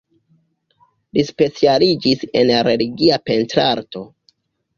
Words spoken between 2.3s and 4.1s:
en religia pentrarto.